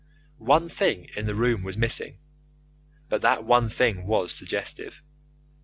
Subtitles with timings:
[0.39, 2.17] One thing in the room was missing
[3.07, 5.03] but that one thing was suggestive.